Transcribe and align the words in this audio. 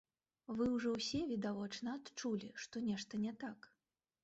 Вы 0.59 0.63
ўжо 0.75 0.93
ўсе, 0.93 1.21
відавочна, 1.33 1.95
адчулі, 2.01 2.51
што 2.65 2.85
нешта 2.89 3.23
не 3.29 3.37
так? 3.47 3.71